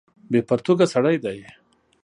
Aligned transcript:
بې 0.31 0.39
پرتوګه 0.47 0.85
سړی 0.93 1.17
دی. 1.23 1.39